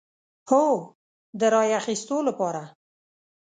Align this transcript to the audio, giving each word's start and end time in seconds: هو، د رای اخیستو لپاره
هو، 0.49 0.67
د 1.39 1.41
رای 1.53 1.69
اخیستو 1.81 2.17
لپاره 2.27 2.63